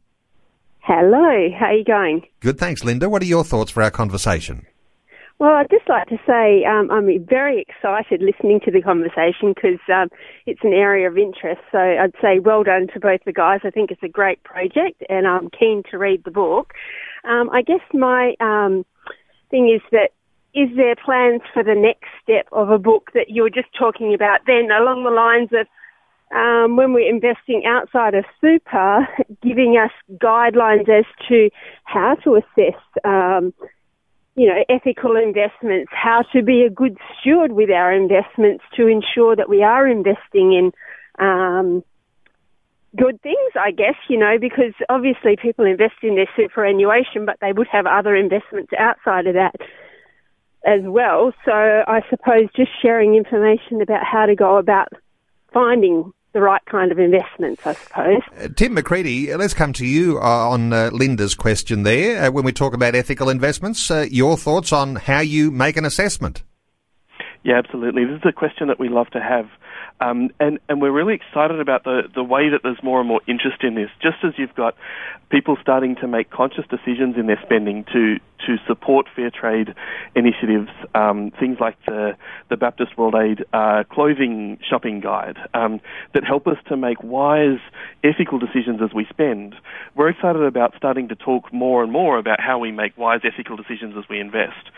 [0.84, 2.26] Hello, how are you going?
[2.40, 3.08] Good, thanks, Linda.
[3.08, 4.66] What are your thoughts for our conversation?
[5.38, 9.78] Well, I'd just like to say um, I'm very excited listening to the conversation because
[9.94, 10.08] um,
[10.44, 11.60] it's an area of interest.
[11.70, 13.60] So I'd say well done to both the guys.
[13.62, 16.72] I think it's a great project and I'm keen to read the book.
[17.22, 18.84] Um, I guess my um,
[19.50, 20.10] thing is that
[20.52, 24.14] is there plans for the next step of a book that you were just talking
[24.14, 25.68] about then along the lines of
[26.32, 29.06] um, when we're investing outside of super,
[29.42, 31.50] giving us guidelines as to
[31.84, 33.52] how to assess, um,
[34.34, 39.36] you know, ethical investments, how to be a good steward with our investments to ensure
[39.36, 40.72] that we are investing in
[41.18, 41.84] um,
[42.96, 47.52] good things, I guess, you know, because obviously people invest in their superannuation, but they
[47.52, 49.56] would have other investments outside of that
[50.64, 51.32] as well.
[51.44, 54.88] So I suppose just sharing information about how to go about
[55.52, 58.22] finding the right kind of investments, I suppose.
[58.38, 62.24] Uh, Tim Macready, let's come to you uh, on uh, Linda's question there.
[62.24, 65.84] Uh, when we talk about ethical investments, uh, your thoughts on how you make an
[65.84, 66.42] assessment?
[67.44, 68.04] Yeah, absolutely.
[68.04, 69.46] This is a question that we love to have
[70.02, 73.20] Um, and, and we're really excited about the, the way that there's more and more
[73.28, 73.88] interest in this.
[74.02, 74.74] Just as you've got
[75.30, 79.74] people starting to make conscious decisions in their spending to, to support fair trade
[80.16, 82.16] initiatives, um, things like the,
[82.50, 85.80] the Baptist World Aid uh, clothing shopping guide um,
[86.14, 87.60] that help us to make wise,
[88.02, 89.54] ethical decisions as we spend.
[89.94, 93.56] We're excited about starting to talk more and more about how we make wise, ethical
[93.56, 94.68] decisions as we invest.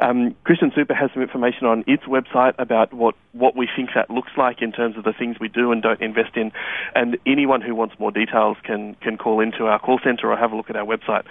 [0.00, 4.10] Um, Christian Super has some information on its website about what, what we think that
[4.10, 6.52] looks like in terms of the things we do and don't invest in.
[6.94, 10.52] And anyone who wants more details can, can call into our call centre or have
[10.52, 11.24] a look at our website.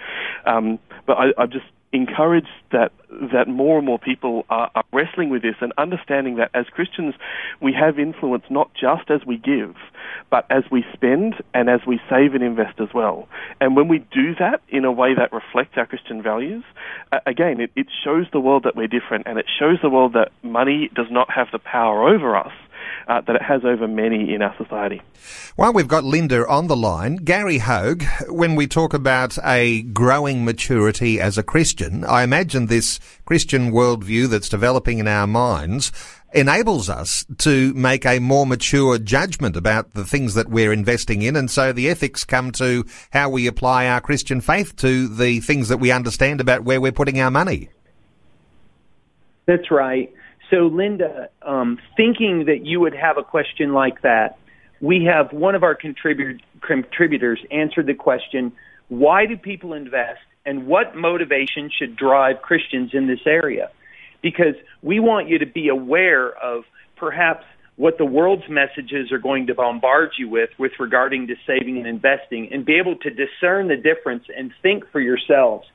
[0.46, 2.92] Um, but I, I just encourage that
[3.32, 7.14] that more and more people are, are, wrestling with this and understanding that as Christians
[7.60, 9.74] we have influence not just as we give,
[10.30, 13.28] but as we spend and as we save and invest as well.
[13.60, 16.62] And when we do that in a way that reflects our Christian values,
[17.10, 20.12] uh, again, it, it shows the world that we're different and it shows the world
[20.12, 22.52] that money does not have the power over us
[23.08, 25.02] uh, that it has over many in our society.
[25.56, 30.44] While we've got Linda on the line, Gary Hoag, when we talk about a growing
[30.44, 35.92] maturity as a Christian, I imagine this Christian worldview that's developing in our minds
[36.32, 41.36] enables us to make a more mature judgment about the things that we're investing in.
[41.36, 45.68] And so the ethics come to how we apply our Christian faith to the things
[45.68, 47.70] that we understand about where we're putting our money.
[49.46, 50.12] That's right.
[50.50, 54.38] So, Linda, um, thinking that you would have a question like that,
[54.80, 58.52] we have one of our contribu- contributors answered the question
[58.88, 63.70] why do people invest and what motivation should drive Christians in this area?
[64.20, 66.64] Because we want you to be aware of
[66.96, 67.44] perhaps
[67.76, 71.86] what the world's messages are going to bombard you with with regarding to saving and
[71.86, 75.66] investing and be able to discern the difference and think for yourselves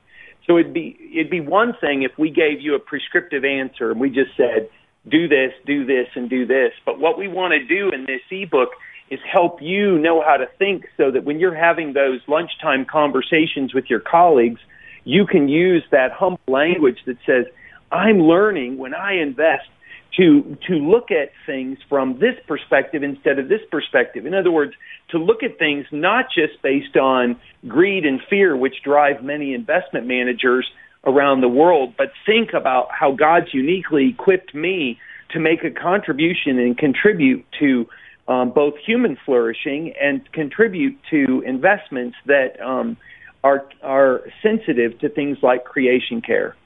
[0.46, 4.00] so it'd be it'd be one thing if we gave you a prescriptive answer and
[4.00, 4.68] we just said
[5.08, 6.72] do this, do this, and do this.
[6.84, 8.70] But what we want to do in this ebook
[9.10, 13.72] is help you know how to think so that when you're having those lunchtime conversations
[13.72, 14.60] with your colleagues,
[15.04, 17.46] you can use that humble language that says,
[17.92, 19.68] I'm learning when I invest
[20.16, 24.26] to to look at things from this perspective instead of this perspective.
[24.26, 24.72] In other words,
[25.10, 27.38] to look at things not just based on
[27.68, 30.66] greed and fear, which drive many investment managers
[31.04, 34.98] around the world, but think about how God's uniquely equipped me
[35.30, 37.86] to make a contribution and contribute to
[38.28, 42.96] um, both human flourishing and contribute to investments that um,
[43.44, 46.56] are are sensitive to things like creation care.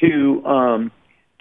[0.01, 0.91] to um,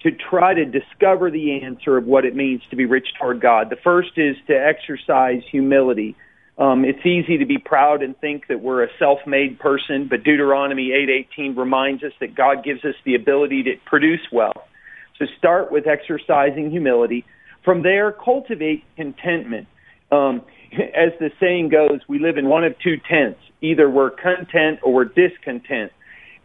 [0.03, 3.69] to try to discover the answer of what it means to be rich toward God.
[3.69, 6.15] The first is to exercise humility.
[6.57, 10.91] Um, it's easy to be proud and think that we're a self-made person, but Deuteronomy
[10.93, 14.65] 8:18 reminds us that God gives us the ability to produce wealth.
[15.19, 17.25] So start with exercising humility.
[17.65, 19.67] From there, cultivate contentment.
[20.11, 20.43] Um,
[20.73, 23.41] as the saying goes, we live in one of two tents.
[23.61, 25.93] Either we're content or we're discontent.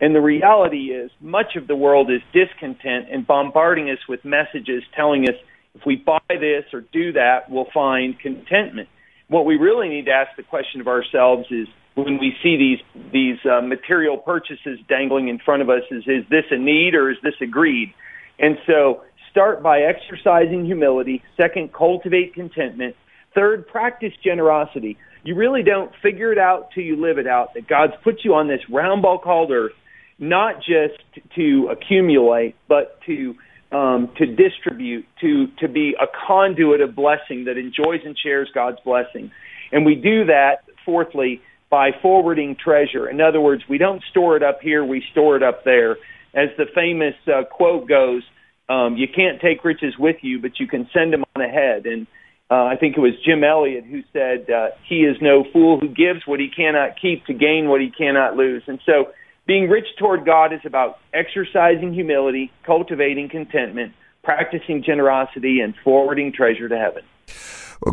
[0.03, 4.83] And the reality is, much of the world is discontent and bombarding us with messages
[4.93, 5.35] telling us
[5.75, 8.89] if we buy this or do that, we'll find contentment.
[9.29, 13.03] What we really need to ask the question of ourselves is when we see these
[13.13, 17.09] these uh, material purchases dangling in front of us is is this a need or
[17.09, 17.93] is this a greed?
[18.37, 21.23] And so start by exercising humility.
[21.37, 22.97] Second, cultivate contentment.
[23.33, 24.97] Third, practice generosity.
[25.23, 27.53] You really don't figure it out till you live it out.
[27.53, 29.71] That God's put you on this round ball called earth
[30.20, 30.99] not just
[31.36, 33.36] to accumulate, but to
[33.72, 38.78] um, to distribute, to to be a conduit of blessing that enjoys and shares God's
[38.86, 39.32] blessing.
[39.72, 43.09] And we do that, fourthly, by forwarding treasure.
[43.09, 45.93] In other words, we don't store it up here, we store it up there.
[46.36, 48.22] As the famous uh, quote goes,
[48.70, 51.86] um, you can't take riches with you, but you can send them on ahead.
[51.86, 52.07] And
[52.49, 55.88] uh, I think it was Jim Elliot who said, uh, He is no fool who
[55.88, 58.61] gives what he cannot keep to gain what he cannot lose.
[58.68, 59.11] And so,
[59.45, 66.69] being rich toward God is about exercising humility, cultivating contentment, practicing generosity, and forwarding treasure
[66.69, 67.03] to heaven.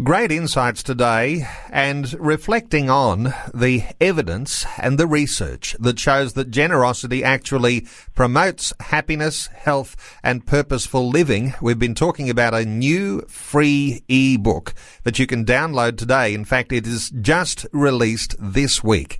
[0.05, 7.25] Great insights today and reflecting on the evidence and the research that shows that generosity
[7.25, 11.55] actually promotes happiness, health and purposeful living.
[11.61, 16.35] We've been talking about a new free e-book that you can download today.
[16.35, 19.19] In fact, it is just released this week.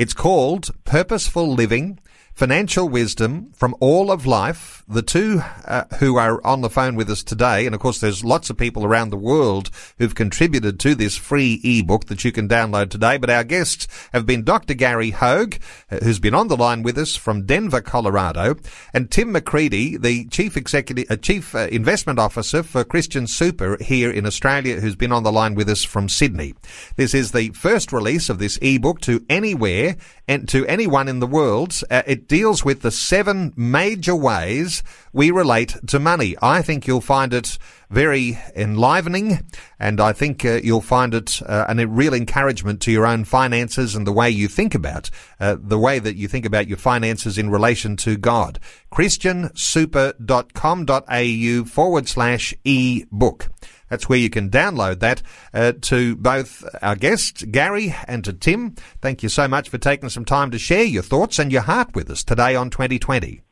[0.00, 1.98] It's called Purposeful Living
[2.34, 4.82] financial wisdom from all of life.
[4.88, 8.24] The two uh, who are on the phone with us today, and of course there's
[8.24, 12.48] lots of people around the world who've contributed to this free ebook that you can
[12.48, 13.18] download today.
[13.18, 14.74] But our guests have been Dr.
[14.74, 15.60] Gary Hoag,
[15.90, 18.56] uh, who's been on the line with us from Denver, Colorado,
[18.92, 24.10] and Tim Macready, the chief executive, uh, chief uh, investment officer for Christian Super here
[24.10, 26.54] in Australia, who's been on the line with us from Sydney.
[26.96, 31.26] This is the first release of this ebook to anywhere and to anyone in the
[31.26, 31.80] world.
[31.90, 36.36] Uh, it deals with the seven major ways we relate to money.
[36.40, 37.58] I think you'll find it
[37.90, 39.40] very enlivening,
[39.78, 43.96] and I think uh, you'll find it uh, a real encouragement to your own finances
[43.96, 45.10] and the way you think about
[45.40, 48.60] uh, the way that you think about your finances in relation to God.
[48.92, 53.48] ChristianSuper.com.au forward slash e book.
[53.90, 55.22] That's where you can download that
[55.52, 58.76] uh, to both our guests, Gary, and to Tim.
[59.02, 61.94] Thank you so much for taking some time to share your thoughts and your heart
[61.94, 63.42] with us today on 2020.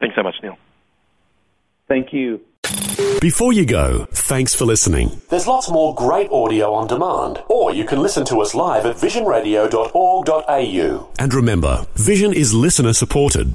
[0.00, 0.56] Thanks so much, Neil.
[1.88, 2.40] Thank you.
[3.20, 5.22] Before you go, thanks for listening.
[5.30, 8.96] There's lots more great audio on demand, or you can listen to us live at
[8.96, 11.08] visionradio.org.au.
[11.18, 13.54] And remember, Vision is listener supported.